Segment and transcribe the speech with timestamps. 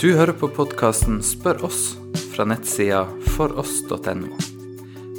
[0.00, 1.94] Du hører på podkasten Spør oss
[2.34, 4.34] fra nettsida foross.no.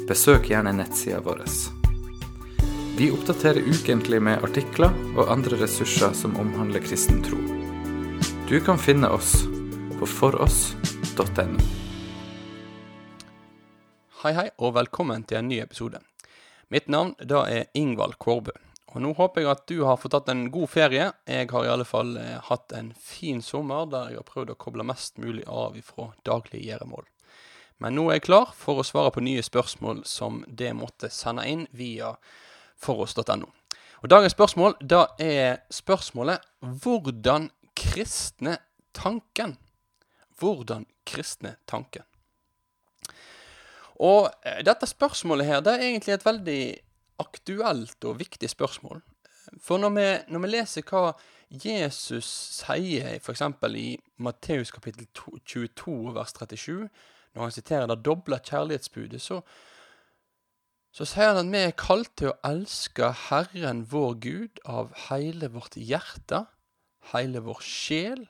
[0.06, 1.40] Besøk gjerne nettsida vår.
[2.94, 7.40] Vi oppdaterer ukentlig med artikler og andre ressurser som omhandler kristen tro.
[8.46, 9.32] Du kan finne oss
[9.98, 11.66] på foross.no.
[14.22, 16.04] Hei, hei, og velkommen til en ny episode.
[16.70, 18.54] Mitt navn da er Ingvald Kårbø.
[18.94, 21.10] Og nå håper jeg at du har fått tatt en god ferie.
[21.28, 24.58] Jeg har i alle fall eh, hatt en fin sommer der jeg har prøvd å
[24.60, 27.04] koble mest mulig av ifra daglige gjøremål.
[27.84, 31.44] Men nå er jeg klar for å svare på nye spørsmål som det måtte sende
[31.46, 32.14] inn via
[32.80, 33.52] foross.no.
[33.98, 38.58] Og Dagens spørsmål da er spørsmålet 'Hvordan kristne
[38.94, 39.58] tanken?'
[40.38, 42.02] Hvordan kristne tanken?
[43.98, 46.62] Og eh, dette spørsmålet her, det er egentlig et veldig
[47.22, 49.02] aktuelt og viktig spørsmål.
[49.62, 51.12] For når vi, når vi leser hva
[51.48, 52.28] Jesus
[52.58, 53.42] sier f.eks.
[53.80, 53.88] i
[54.20, 56.88] Matteus kapittel 22 vers 37,
[57.34, 59.40] når han siterer det doble kjærlighetsbudet, så,
[60.92, 65.48] så sier han at vi er kalt til å elske Herren vår Gud av hele
[65.54, 66.44] vårt hjerte,
[67.14, 68.26] hele vår sjel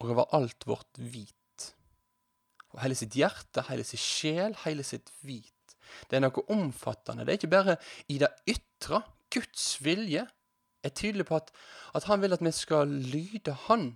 [0.00, 1.68] og over alt vårt hvit.
[2.72, 5.51] Og hele sitt hjerte, hele sin sjel, hele sitt hvit.
[6.08, 7.26] Det er noe omfattende.
[7.26, 7.76] Det er ikke bare
[8.12, 9.02] i det ytre.
[9.32, 10.26] Guds vilje
[10.82, 11.52] er tydelig på at,
[11.96, 13.92] at han vil at vi skal lyde Han.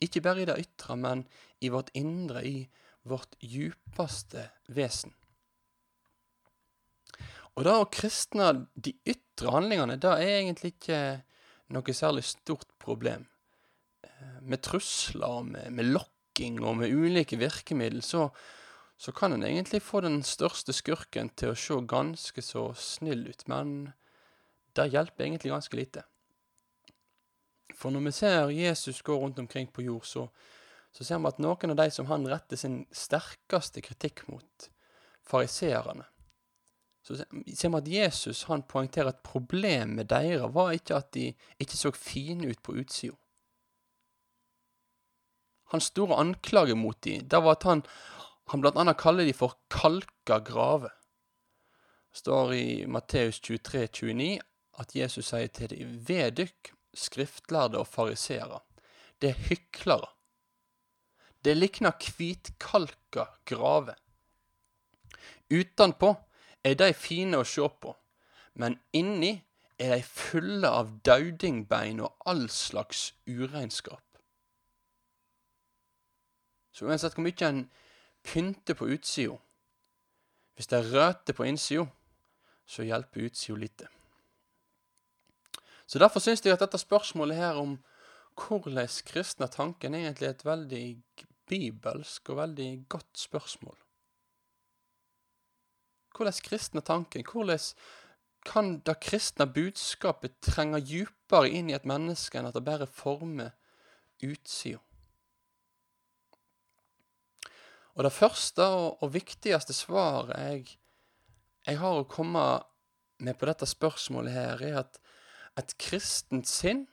[0.00, 1.26] Ikke bare i det ytre, men
[1.60, 2.68] i vårt indre, i
[3.04, 5.12] vårt djupeste vesen.
[7.58, 11.00] Og det å kristne de ytre handlingene, det er egentlig ikke
[11.74, 13.26] noe særlig stort problem.
[14.06, 18.28] Eh, med trusler, med, med lokking og med ulike virkemidler, så,
[19.00, 23.46] så kan en egentlig få den største skurken til å se ganske så snill ut,
[23.48, 23.94] men
[24.76, 26.02] det hjelper egentlig ganske lite.
[27.72, 30.26] For når vi ser Jesus gå rundt omkring på jord, så,
[30.92, 34.68] så ser vi at noen av de som han retter sin sterkeste kritikk mot,
[35.24, 36.04] fariseerne,
[37.00, 41.78] så ser vi at Jesus han poengterer at problemet deres var ikke at de ikke
[41.78, 43.16] så fine ut på utsida.
[45.72, 47.86] Hans store anklage mot dem, det var at han,
[48.50, 50.90] han blant annet kaller de for kalka grave.
[52.10, 54.40] Det står i Matteus 23, 29
[54.82, 56.42] at Jesus sier til dem, ved
[56.94, 58.58] skriftlærde og fariseere,
[59.22, 60.08] det er hyklere.
[61.44, 63.94] Det likner kvitkalka grave.
[65.50, 66.14] Utenpå
[66.64, 67.94] er de fine å se på,
[68.54, 69.36] men inni
[69.80, 74.04] er de fulle av daudingbein og all slags uregnskap.
[76.74, 77.64] Så uansett hvor mye en
[78.22, 79.38] pynte på utsida.
[80.54, 81.86] Hvis det er røte på innsida,
[82.66, 83.88] så hjelper utsida lite.
[85.86, 87.78] Så Derfor syns jeg at dette spørsmålet her om
[88.38, 90.84] hvordan kristne tanken er egentlig et veldig
[91.50, 93.76] bibelsk og veldig godt spørsmål.
[96.16, 97.58] Hvordan kristne tanken, hvordan
[98.46, 103.50] kan det kristne budskapet trenge dypere inn i et menneske enn at det bare former
[104.22, 104.78] utsida?
[108.00, 110.78] Og det første og, og viktigste svaret jeg,
[111.66, 112.44] jeg, har å komme
[113.20, 114.96] med på dette spørsmålet her, er at
[115.60, 116.86] et kristent sinn,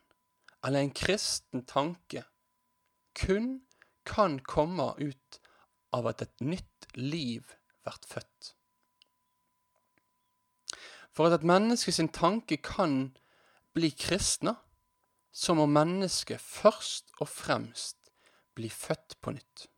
[0.68, 2.26] eller en kristen tanke,
[3.16, 3.62] kun
[4.04, 5.40] kan komme ut
[5.96, 7.56] av at et nytt liv
[7.88, 8.52] blir født.
[11.16, 13.16] For at et menneske sin tanke kan
[13.72, 14.58] bli kristne,
[15.32, 18.12] så må mennesket først og fremst
[18.60, 19.70] bli født på nytt.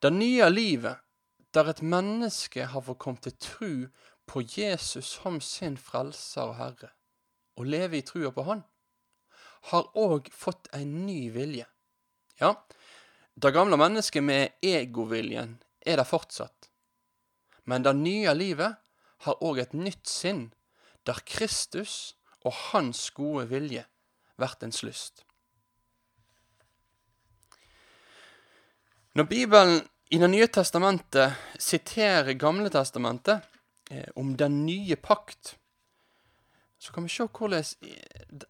[0.00, 1.00] Det nye livet,
[1.54, 3.72] der et menneske har fått komme til tru
[4.28, 6.90] på Jesus som sin frelser og herre,
[7.56, 8.64] og leve i trua på Han,
[9.72, 11.66] har òg fått en ny vilje.
[12.38, 12.52] Ja,
[13.34, 16.68] det gamle mennesket med egoviljen er der fortsatt,
[17.64, 18.78] men det nye livet
[19.26, 20.50] har òg et nytt sinn,
[21.06, 22.14] der Kristus
[22.44, 23.84] og Hans gode vilje
[24.38, 25.24] blir ens lyst.
[29.18, 29.80] Når Bibelen
[30.14, 33.42] i Det nye testamentet siterer Gamle testamentet
[33.90, 35.56] eh, om den nye pakt,
[36.78, 37.64] så kan vi se hvordan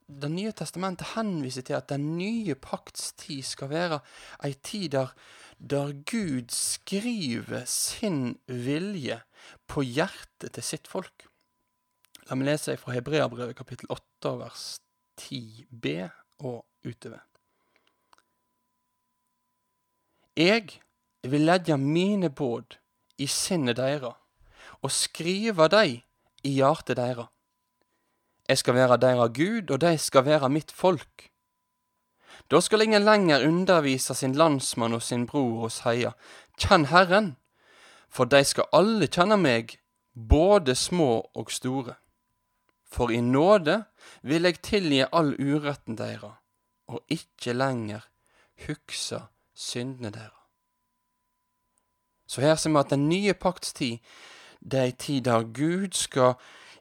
[0.04, 4.00] Det nye testamentet henviser til at den nye pakts tid skal være
[4.44, 5.14] ei tid der,
[5.56, 9.22] der Gud skriver sin vilje
[9.66, 11.24] på hjertet til sitt folk.
[12.28, 14.68] La meg lese fra Hebreabrevet kapittel 8 vers
[15.16, 15.96] 10b
[16.44, 17.27] og utover.
[20.38, 20.82] Jeg
[21.22, 22.76] vil legge mine båd
[23.18, 24.12] i sinnet deira
[24.86, 26.04] og skrive dei
[26.46, 27.24] i hjertet deira.
[28.46, 31.24] Jeg skal være deira Gud, og de skal være mitt folk.
[32.50, 36.12] Da skal ingen lenger undervise sin landsmann og sin bror og seie,
[36.54, 37.32] Kjenn Herren,
[38.08, 39.74] for de skal alle kjenne meg,
[40.14, 41.96] både små og store.
[42.86, 43.80] For i nåde
[44.22, 46.30] vil jeg tilgi all uretten deira,
[46.86, 48.06] og ikke lenger
[48.68, 49.26] hugsa
[49.58, 50.34] syndene deres.
[52.28, 53.98] Så her ser vi at den nye pakts tid,
[54.60, 56.34] det er ei tid der Gud skal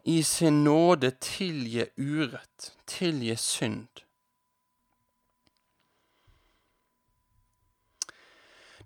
[0.03, 4.03] i sin nåde tilgi urett, tilgi synd.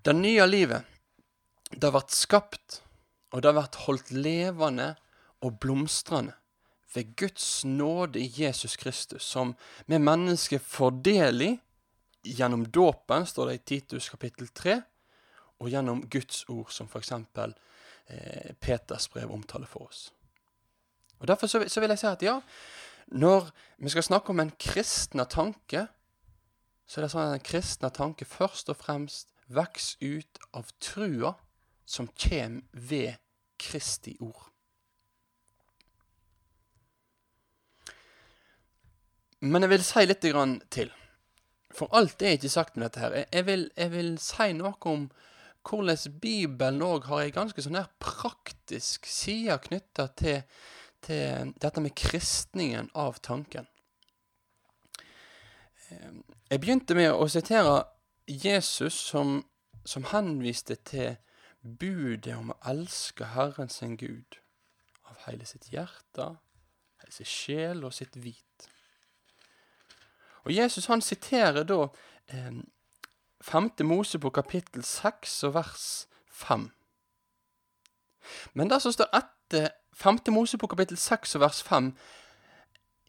[0.06, 0.86] Det nye livet,
[1.72, 2.82] det har vært skapt,
[3.32, 4.96] og det har vært holdt levende
[5.42, 6.34] og blomstrende
[6.94, 9.54] ved Guds nåde i Jesus Kristus, som
[9.86, 11.52] vi mennesker får del i
[12.24, 14.82] gjennom dåpen, står det i Titus kapittel 3,
[15.62, 17.12] og gjennom Guds ord, som f.eks.
[17.12, 20.10] Eh, Peters brev omtaler for oss.
[21.20, 22.40] Og Derfor så, så, vil jeg si at ja,
[23.08, 25.86] når vi skal snakke om en kristne tanke,
[26.88, 31.36] så er det sånn at en kristne tanke først og fremst vokser ut av trua
[31.86, 33.20] som kommer ved
[33.62, 34.48] Kristi ord.
[39.42, 40.26] Men jeg vil si litt
[40.70, 40.92] til.
[41.76, 43.18] For alt er ikke sagt med dette her.
[43.32, 45.10] Jeg vil, jeg vil si noe om
[45.68, 50.42] hvordan Bibelen òg har ei ganske sånn her praktisk side knytta til,
[51.06, 53.70] til, dette med kristningen av tanken.
[55.92, 57.84] Ehm, jeg begynte med å sitere
[58.28, 59.42] Jesus som,
[59.86, 61.18] som henviste til
[61.62, 64.40] budet om å elske Herren sin Gud
[65.06, 66.34] av hele sitt hjerte,
[67.04, 68.51] hele sin sjel og sitt vit.
[70.44, 71.84] Og Jesus han siterer da
[72.34, 72.62] eh,
[73.42, 73.72] 5.
[73.84, 76.70] Mosebok kapittel 6 og vers 5.
[78.54, 80.20] Men det som står etter 5.
[80.34, 81.94] Mosebok kapittel 6 og vers 5,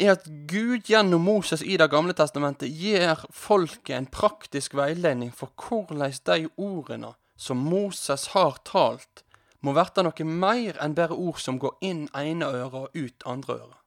[0.00, 5.52] er at Gud gjennom Moses i Det gamle testamentet gir folket en praktisk veiledning for
[5.52, 9.24] hvordan de ordene som Moses har talt,
[9.60, 13.54] må verte noe mer enn bare ord som går inn ene øret og ut andre
[13.60, 13.81] øret.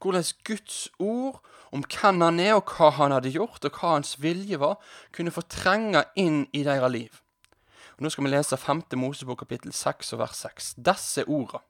[0.00, 1.40] Hvordan Guds ord
[1.72, 4.78] om hvem han er, og hva han hadde gjort, og hva hans vilje var,
[5.14, 7.20] kunne få trenge inn i deres liv.
[7.98, 8.86] Og nå skal vi lese 5.
[8.96, 10.70] Mosebok kapittel 6 og vers 6.
[10.80, 11.60] Disse orda.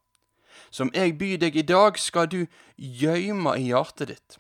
[0.71, 2.45] Som jeg byr deg i dag, skal du
[2.77, 4.39] gjøyme i hjertet ditt.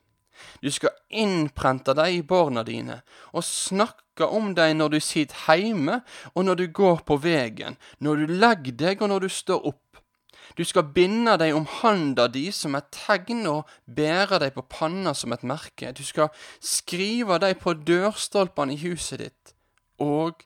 [0.62, 3.00] Du skal innprente dem i barna dine,
[3.32, 6.00] og snakke om dem når du sitter hjemme,
[6.34, 10.00] og når du går på vegen, når du legger deg, og når du står opp
[10.56, 15.14] du skal binde deg om handa di som et tegn og bære deg på panna
[15.14, 15.93] som et merke.
[15.94, 19.55] Du skal skrive deg på dørstolpene i huset ditt
[20.00, 20.44] og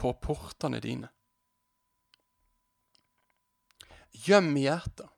[0.00, 1.10] på portene dine.
[4.24, 5.10] Gjem i hjertet,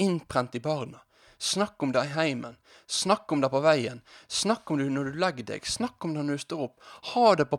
[0.00, 1.02] innprent i barna.
[1.42, 2.54] Snakk om det i heimen,
[2.86, 3.98] snakk om det på veien,
[4.30, 6.76] snakk om det når du legger deg, snakk om det når du står opp.
[7.10, 7.58] Ha det på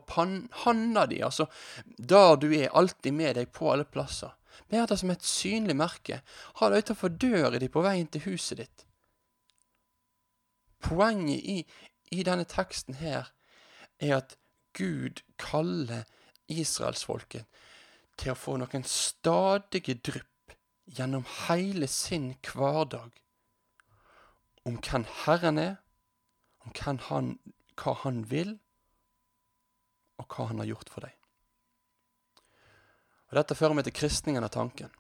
[0.63, 1.49] handa di, altså
[1.97, 4.31] der du er, alltid med deg på alle plasser.
[4.69, 6.21] Bær det som et synlig merke.
[6.59, 8.85] Ha det utenfor døra di på veien til huset ditt.
[10.83, 11.57] Poenget i,
[12.11, 13.31] i denne teksten her
[13.99, 14.37] er at
[14.75, 16.03] Gud kaller
[16.51, 17.45] israelsfolket
[18.19, 20.55] til å få noen stadige drypp
[20.97, 23.13] gjennom hele sin hverdag
[24.67, 25.75] om hvem Herren er,
[26.63, 27.33] om han,
[27.75, 28.57] hva Han vil,
[30.17, 31.22] og hva Han har gjort for deg.
[33.33, 34.91] Og Dette fører meg til kristningen av tanken.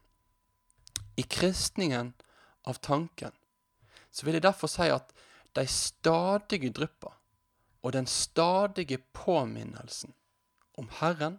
[1.21, 2.15] I kristningen
[2.65, 3.29] av tanken
[4.09, 5.13] så vil jeg derfor si at
[5.53, 7.13] de stadige drypper
[7.85, 10.15] og den stadige påminnelsen
[10.81, 11.37] om Herren,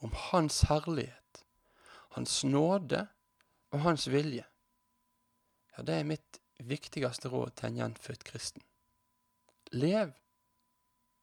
[0.00, 1.44] om Hans herlighet,
[2.16, 3.04] Hans nåde
[3.76, 4.48] og Hans vilje,
[5.76, 8.64] ja, det er mitt viktigste råd til en gjenfødt kristen.
[9.76, 10.16] Lev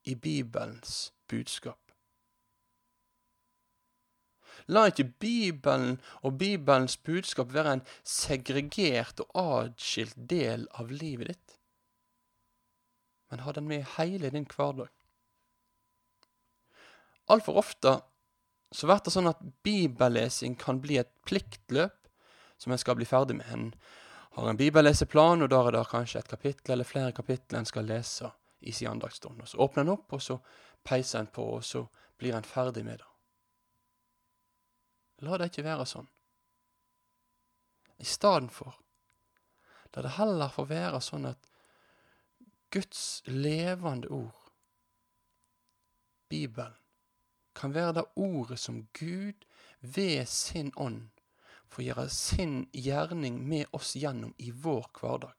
[0.06, 1.89] i Bibelens budskap.
[4.70, 11.56] La ikke Bibelen og Bibelens budskap være en segregert og atskilt del av livet ditt,
[13.30, 14.92] men ha den med hele din hverdag.
[17.30, 18.00] Altfor ofte
[18.74, 21.98] så blir det sånn at bibellesing kan bli et pliktløp
[22.62, 23.50] som en skal bli ferdig med.
[23.50, 23.72] En
[24.38, 27.90] har en bibelleseplan, og der er det kanskje et kapittel eller flere kapitler en skal
[27.90, 28.30] lese
[28.62, 29.42] i sin andagsstund.
[29.46, 30.38] Så åpner en opp, og så
[30.86, 31.86] peiser en på, og så
[32.20, 33.09] blir en ferdig med det.
[35.26, 36.08] La det ikke være sånn.
[38.00, 38.78] I stedet for
[39.94, 41.48] la det heller få være sånn at
[42.70, 44.36] Guds levende ord,
[46.30, 46.76] Bibelen,
[47.58, 49.48] kan være det ordet som Gud
[49.82, 51.10] ved sin ånd
[51.70, 55.34] får gjøre sin gjerning med oss gjennom i vår hverdag,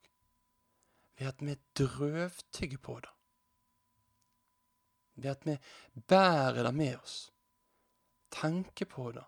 [1.17, 3.15] ved at vi drøvtygger på det.
[5.21, 5.57] ved at vi
[6.07, 7.31] bærer det med oss.
[8.31, 9.23] Tenker på det,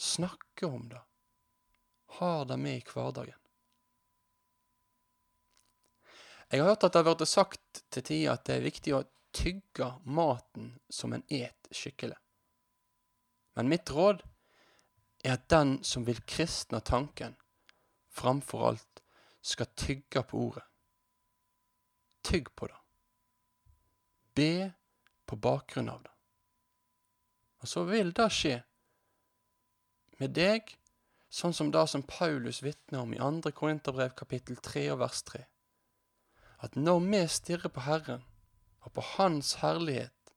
[0.00, 1.02] snakker om det,
[2.06, 3.36] har det med i hverdagen.
[6.50, 9.04] Jeg har hørt at det har blitt sagt til tider at det er viktig å
[9.36, 12.16] tygge maten som en et skikkelig.
[13.54, 14.24] Men mitt råd
[15.22, 17.36] er at den som vil kristne tanken,
[18.10, 19.04] framfor alt
[19.46, 20.64] skal tygge på ordet.
[22.26, 22.80] Tygg på det.
[24.34, 24.72] Be
[25.26, 26.16] på bakgrunn av det.
[27.60, 28.56] Og så vil det skje
[30.20, 30.74] med deg,
[31.32, 33.52] sånn som det som Paulus vitner om i 2.
[33.56, 35.40] Korinterbrev kapittel 3 og vers 3.
[36.60, 38.24] At når vi stirrer på Herren
[38.84, 40.34] og på Hans herlighet,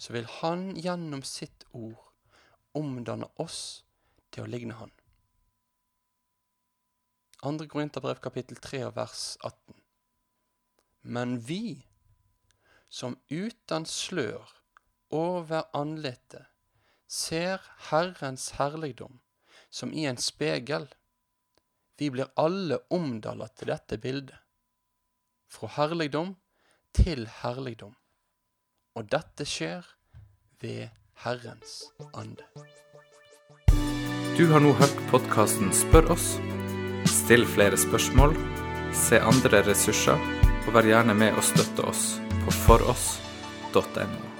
[0.00, 2.08] så vil Han gjennom sitt ord
[2.74, 3.84] omdanne oss
[4.32, 4.92] til å ligne Han.
[7.42, 7.68] 2.
[7.68, 9.76] Korinterbrev kapittel 3 og vers 18.
[11.02, 11.82] Men vi,
[12.88, 14.46] som uten slør
[15.12, 16.51] over andletet
[17.12, 19.20] ser Herrens herligdom
[19.70, 20.86] som i en spegel,
[21.98, 24.38] vi blir alle omdalla til dette bildet,
[25.52, 26.34] fra herligdom
[26.96, 27.92] til herligdom,
[28.96, 29.84] og dette skjer
[30.64, 30.88] ved
[31.24, 31.82] Herrens
[32.16, 32.48] ande.
[34.38, 36.34] Du har nå hørt podkasten Spør oss.
[37.12, 38.32] Still flere spørsmål,
[38.96, 40.20] se andre ressurser,
[40.64, 44.31] og vær gjerne med og støtte oss på foross.no.